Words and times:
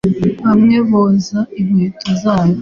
Bamwe 0.45 0.77
boza 0.89 1.39
inkweto 1.59 2.09
zabo 2.21 2.57